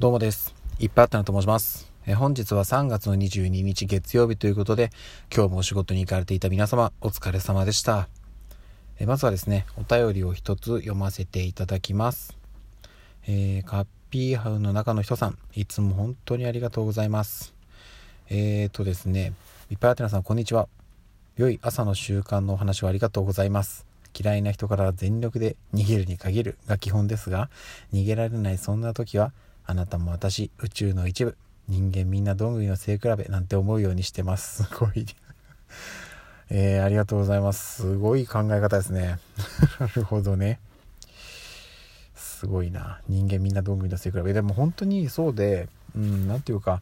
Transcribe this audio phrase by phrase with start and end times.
[0.00, 0.54] どうもです。
[0.78, 1.92] いっぱいあったなと申します。
[2.06, 4.92] え本日は3月の22日月曜日ということで、
[5.34, 8.08] 今日もお仕事に行かれていた皆様、お疲れ様でした。
[9.00, 12.38] えまずはですね、お便りを一つ読ませていただきます。
[13.26, 17.52] えー、カッピーハウの中の人さん、いつも本当にありがとうございます。
[18.28, 19.32] えーとですね、
[19.68, 20.68] いっぱいあってなさん、こんにちは。
[21.36, 23.84] 良い朝の習慣のお話をありがとうございます。
[24.16, 27.50] 嫌いな人から全力で逃げるに限るが基本ですが、
[27.92, 29.32] 逃げられないそんな時は、
[29.70, 31.36] あなたも私、宇宙の一部、
[31.68, 34.64] 人間みんなどんぐりの背比べなんて思うようにしてます。
[34.72, 35.04] すごい。
[36.48, 37.82] えー、ありがとうございます。
[37.82, 39.18] すごい考え方ですね。
[39.78, 40.58] なるほどね。
[42.14, 43.02] すごいな。
[43.08, 44.32] 人間みんなどんぐりの背比べ。
[44.32, 46.80] でも本当にそうで、うん、なんていうか、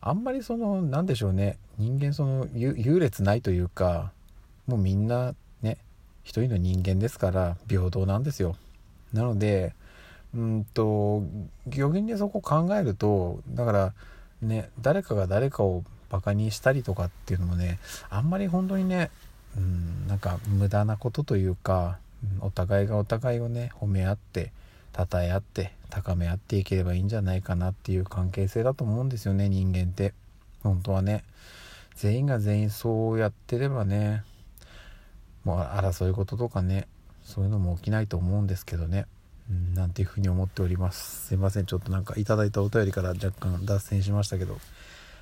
[0.00, 1.58] あんまりその、なんでしょうね。
[1.78, 4.12] 人間その、優劣ないというか、
[4.68, 5.78] もうみんなね、
[6.22, 8.54] 一人の人間ですから平等なんですよ。
[9.12, 9.74] なので、
[10.34, 11.22] うんと
[11.66, 13.92] 漁業でそこ考えるとだから
[14.42, 19.10] ね誰かが誰かをバカにしたりとかっていうのもねあんまり本当にね
[19.56, 21.98] うんなんか無駄なことというか
[22.40, 24.52] お互いがお互いをね褒め合って
[24.96, 30.14] 称え合って高め合っていければいいんじゃないかなっていう関係性だと思うんですよね人間って。
[30.62, 31.24] 本当はね。
[31.96, 34.24] 全員が全員そうやってればね
[35.44, 36.88] もう争い事とかね
[37.24, 39.06] そういうのも起きないと思うんですけどね、
[39.74, 41.26] なんていうふうに思っております。
[41.28, 41.66] すいません。
[41.66, 44.58] ちょっとなんかいただいたお便りから若干脱線しましたけど。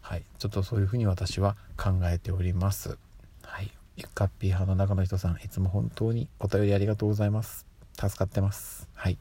[0.00, 0.22] はい。
[0.38, 2.98] ちょっとそういうふうに私は考えております。
[3.42, 3.70] はい。
[3.96, 7.66] ゆっかっぴー派の中の人さんいつも本当にお便りありがとうございます。
[7.94, 8.88] 助かってます。
[8.94, 9.18] はい。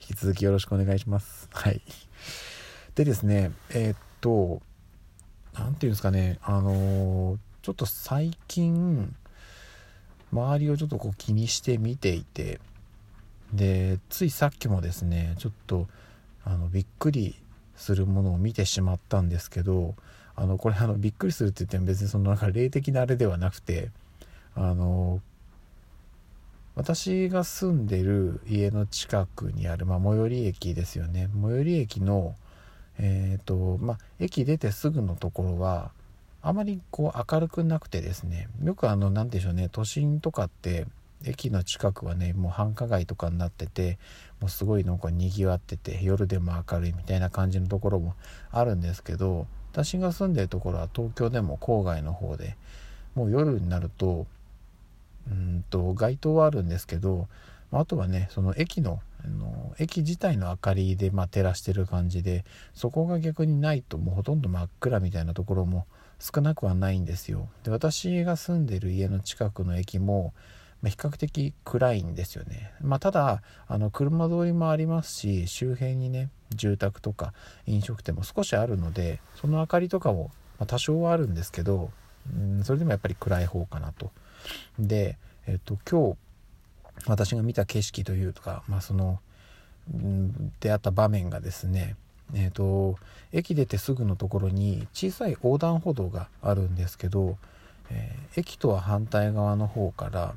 [0.00, 1.48] 引き続きよろしくお願いします。
[1.52, 1.80] はい。
[2.94, 4.62] でですねえー、っと
[5.54, 6.38] 何て言うんですかね。
[6.42, 9.14] あのー、ちょっと最近
[10.32, 12.60] 周りをちょっとこう気にして見ていて
[13.52, 15.86] でついさっきもですねちょっと
[16.44, 17.36] あのびっくり
[17.76, 19.94] するものを見てしまったんですけど
[20.36, 23.90] あのこれあのびっくりするって言っても別にそのなんか霊的なあれではなくて
[24.54, 25.20] あの
[26.74, 31.28] 私が住んでる家の近くにある、まあ、最寄り駅ですよね。
[31.40, 32.34] 最寄り駅の
[32.98, 35.92] えっ、ー、とまあ駅出てすぐのところは
[36.42, 40.86] あまりこう明るくなくてですねよくあの何でしょうね都心とかって
[41.24, 43.98] 駅の近くはねもう繁華街とかになってて
[44.40, 48.14] もうすごいなんかにぎわってて夜でも明るいみたいな感じのところも
[48.50, 52.56] あるんですけど私が住んでるところは東京でも郊外の方で
[53.14, 54.26] もう夜になると
[55.30, 57.28] うんと街灯はあるんですけど
[57.72, 65.86] あとはねその駅のあの駅自体の明かりで、まあ、照らしてる感じでそこが逆にないともうほとんど真っ暗みたいなところも
[66.18, 67.48] 少なくはないんですよ。
[67.64, 70.34] で私が住んでる家の近くの駅も
[70.84, 72.72] ま比較的暗いんですよね。
[72.80, 77.32] まあ、ただあの車通りもありますし周辺にね住宅とか
[77.66, 80.30] 飲食店も少しあるのでその明かりとかも、
[80.66, 81.90] 多少はあるんですけど、
[82.32, 84.10] うん、それでもやっぱり暗い方かなと。
[84.78, 86.16] で、えっと、今日
[87.06, 89.20] 私が見た景色というか、まあ、その、
[89.92, 91.96] うん、出会った場面がですね
[92.32, 92.96] えーと、
[93.32, 97.36] 駅出てすぐのところに小さい横断歩道があるんですけど、
[97.90, 100.34] えー、駅とは反対側の方から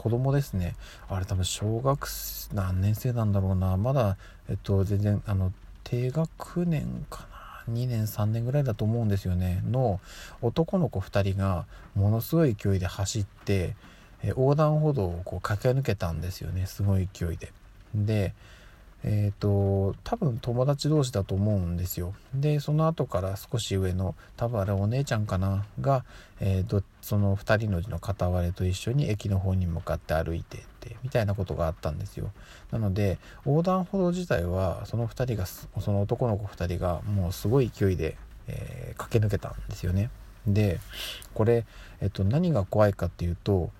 [0.00, 0.76] 子供ですね。
[1.10, 2.08] あれ多分小学
[2.54, 3.76] 何年生なんだろうな。
[3.76, 4.16] まだ
[4.48, 5.52] えっと全然あの
[5.84, 7.26] 低学年か
[7.68, 7.74] な。
[7.74, 9.62] 2年3年ぐらいだと思うんですよね。
[9.70, 10.00] の
[10.40, 13.76] 男の子2人がものすごい勢いで走って
[14.22, 16.64] え横断歩道をこう駆け抜けたんですよね。
[16.64, 17.52] すごい勢いで。
[17.94, 18.32] で
[19.02, 22.14] えっ、ー、と多分友達同士だと思うんですよ。
[22.34, 26.04] でその後から少し上の多分あれお姉ちゃんかなが、
[26.40, 32.30] えー、その2人のうちの片割れと一緒に駅の方に向かって歩いてってみたいなことがあったんですよ。
[32.70, 38.16] なので横断歩道自体はその2人がその男の子2人がもうすごい勢いで、
[38.48, 40.10] えー、駆け抜けたんですよね。
[40.46, 40.80] で
[41.34, 41.66] これ、
[42.00, 43.70] えっと、何が怖いかっていうと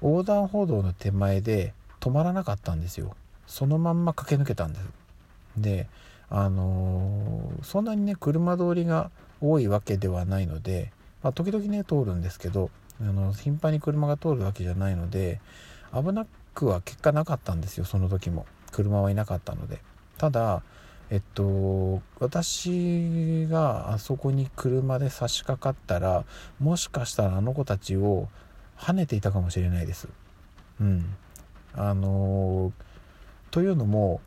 [0.00, 3.16] 横断歩道の手前で止まらなかったんですよ。
[3.46, 4.86] そのまんま駆け抜けたんです。
[5.56, 5.88] で
[6.28, 9.10] あのー、そんなにね車通りが
[9.40, 12.70] 多いわけではないので、まあ、時々ね通るんですけど
[13.00, 15.40] あの頻繁に車が通るわけじゃないので
[15.94, 18.46] 危なくは結果なかったんですよその時も。
[18.72, 19.80] 車はいなかったので。
[20.18, 20.62] ただ
[21.08, 26.24] えっと私があそこに車で差し掛かったら
[26.58, 28.28] もしかしたらあの子たちを
[28.76, 30.08] 跳ねていたかもしれないです。
[30.80, 31.14] うん。
[31.74, 32.85] あのー
[33.56, 34.20] というのも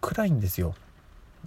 [0.00, 0.74] 暗いんですよ。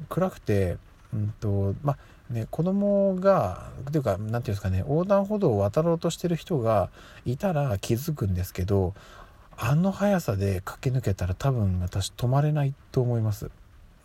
[0.07, 0.77] 暗くて
[1.13, 1.97] うんとま
[2.29, 6.89] あね子供がというか何て言うんですかね横断歩道を渡ろうとしてる人が
[7.25, 8.93] いたら気づくんですけど
[9.57, 13.51] あの速さで駆け抜けたら多分私止まれないと思います。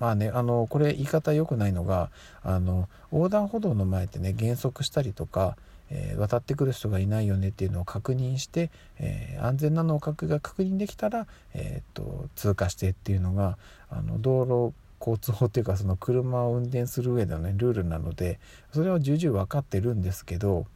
[0.03, 2.11] まあねあのこれ言い方良くないのが
[2.43, 5.57] あの横断歩道の前ってね減速したりとか、
[5.91, 13.59] えー、渡ってくる人がいないよねっていうのを確認して、えー、安全なのを確が確認できたら、え、っと通過してっていうのが
[13.91, 18.41] あの道路交通法っていうかその車を運転する上でのねルールなので
[18.73, 20.67] それは重々分かってるんですけど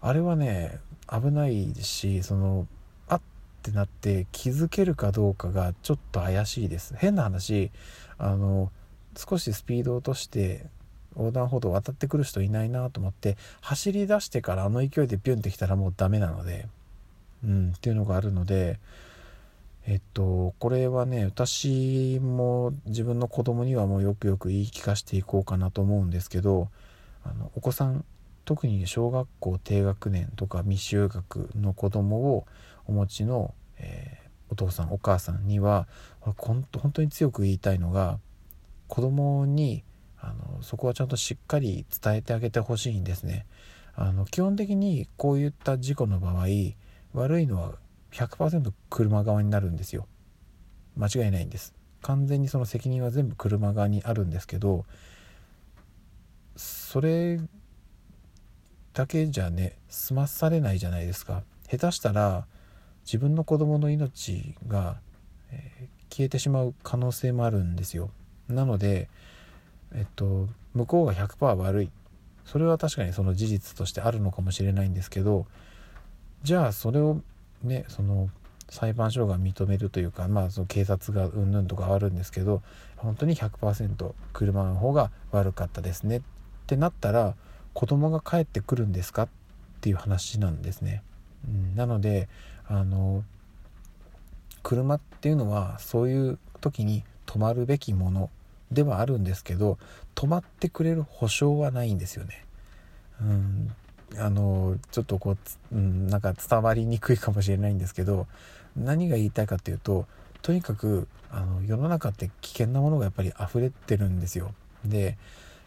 [0.00, 2.66] あれはね危ないしその
[3.06, 3.20] あっ
[3.62, 6.94] てなって気づけるかどうかがちょっと怪しいです。
[6.96, 7.70] 変な話
[8.18, 8.70] あの
[9.16, 10.66] 少しスピード落として
[11.16, 16.68] 横断歩道を渡ってくる人いないなと思って走り出してからあの勢いでピュンってきたらもうダメなので
[17.44, 18.78] うんっていうのがあるので
[19.86, 26.68] えっとこれはね私も自分の子供にはもうよくよく言い聞かせていこうかなと思うんですけど
[27.24, 28.04] あのお子さん
[28.44, 32.46] 特に小学校低学年とか未就学の子供を
[32.86, 34.17] お持ちの、えー、
[34.58, 35.86] 父さんお母さんには
[36.20, 38.18] 本当に強く言いたいのが
[38.88, 39.84] 子供に
[40.20, 43.46] あのそこはちゃんとしっかり伝えてあげてほしいんですね。
[43.94, 46.46] あの基本的にこういった事故の場合
[47.14, 47.74] 悪いのは
[48.12, 50.06] 100%車側になるんですよ。
[50.96, 51.74] 間違いないんです。
[52.02, 54.84] 完全にその責任は全部車側にあるんですけど
[56.56, 57.40] それ
[58.92, 61.42] だけじゃね済まされないじゃないですか。
[61.70, 62.46] 下手したら
[63.08, 64.98] 自分の子供の命が、
[65.50, 68.10] えー、消えてしまう可能性もあるんですよ。
[68.50, 69.08] なので
[69.94, 71.90] えっと向こうが100%悪い。
[72.44, 75.46] それは確かにその事実としてあるのかもしれないんですけど
[76.42, 77.22] じゃあそれを
[77.62, 78.28] ねその
[78.68, 82.60] 裁判所が認めるというかまあその警察がうんぬんとかあるんですけど
[82.96, 86.18] 本当に100%車の方が悪かったですね。
[86.18, 86.20] っ
[86.66, 87.34] てなったら
[87.72, 89.22] 子供が帰ってくるんですか？
[89.22, 89.28] っ
[89.80, 91.02] ていう話なんですね。
[91.46, 92.28] うん、なので
[92.68, 93.24] あの
[94.62, 98.30] 車っていうのはそういう時に止まるべきもの
[98.70, 99.78] ではあるんですけど
[100.14, 102.44] 止まってくれる保証はないんですよね。
[103.20, 103.72] うん、
[104.16, 108.26] あのちょっとこう、うん、なんか伝わりにくいかもしれないんですけど
[108.76, 110.06] 何が言いたいかっていうと
[110.42, 114.54] とにかくあの世の中って危険なものがやっぱり溢れてるんですよ。
[114.84, 115.18] で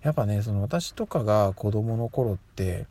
[0.01, 2.87] やっぱねその私とかが子供の頃って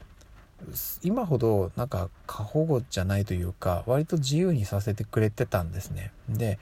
[1.03, 6.13] 今ほどなんか過保護じゃないというか割と自由にさせてくれてたんですね。
[6.29, 6.59] で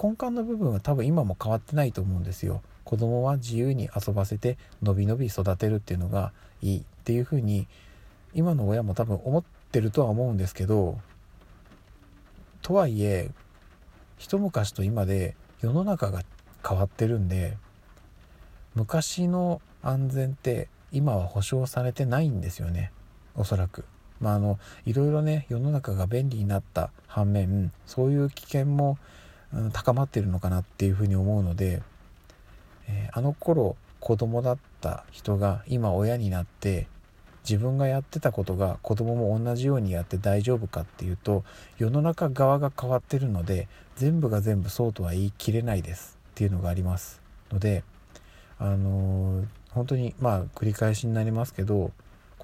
[0.00, 2.62] 根幹の部分は多分今も変わってないと思うんですよ。
[2.84, 7.66] 子供は自由に遊ばせてのびのび育てるっていうのがいいっていうふうに
[8.34, 10.98] 今の親も多分思ってるとは思うんですけど
[12.60, 13.30] とはいえ
[14.18, 16.22] 一昔と今で世の中が
[16.66, 17.56] 変わってるんで
[18.74, 22.92] 昔の安全って今は保証されてないんですよね。
[23.36, 23.84] おそらく。
[24.20, 28.96] まああのいろいろね世の中が便利になった反面そういう危険も、
[29.52, 31.82] うん、高まってるのかなっていうふうに思うので、
[32.88, 36.86] えー、あの頃子供だった人が今親になって
[37.48, 41.44] 自分がやってたことが子供も同じようにやって大丈夫かっていうと
[41.76, 47.20] 世の中側が変わってるので全部が全部そうとは言い切れないですっていうのがあります
[47.52, 47.84] ので
[48.58, 51.90] あのー、本当にまあ繰り返しになりますけど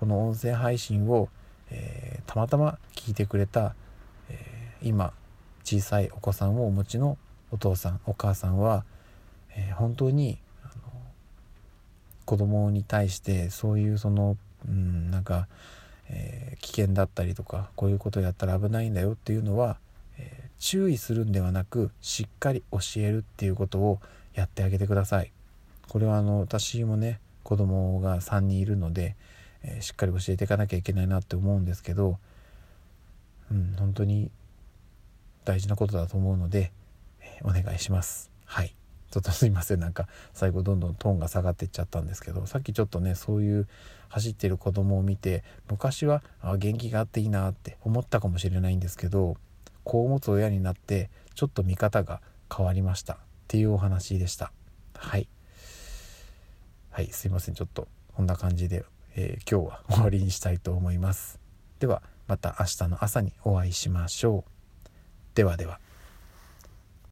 [0.01, 1.29] この音声配信を、
[1.71, 3.75] えー、たまたま聞いてくれた、
[4.31, 5.13] えー、今
[5.63, 7.19] 小さいお子さんをお持ちの
[7.51, 8.85] お父さんお母さんは、
[9.55, 10.73] え本当にあの
[12.25, 15.49] 子供に対してそういうそのうんなんか、
[16.09, 19.79] え、危険だったりとかこういうことやったら危ないんだよっていうのは、
[20.17, 24.01] え、注意するんではなくしっかり教えるっていうことを
[24.33, 25.31] やってあげてください。
[25.89, 29.17] これはあの私もね子供が3人いるので、
[29.63, 32.19] えー、しっかり教えていかなきゃいけないなって思うんですけど、
[33.51, 34.31] うん、本当に
[35.45, 36.73] 大事なことだと思うので、
[37.21, 38.31] えお願いします。
[38.45, 38.75] はい。
[39.11, 39.81] ちょっとすいません。
[39.81, 43.69] なんか最後どんどんトーンが下がっていっちゃったんですけどさっきちょっとねそういう
[44.09, 49.37] 走ってる子供を見て昔はあ元気があっていいなって思ったかもしれないんですけど
[49.83, 52.21] 子を持つ親になってちょっと見方が
[52.55, 53.15] 変わりました。
[53.15, 53.17] っ
[53.49, 54.53] ていうお話でした。
[54.95, 55.27] はい。
[56.91, 57.57] はいすいません。
[57.57, 58.85] ちょっとこんな感じで、
[59.17, 61.41] えー、今日は終わりにしたいと思います。
[61.79, 64.89] ではまた明日の朝にお会いしましょう。
[65.35, 65.81] ではでは。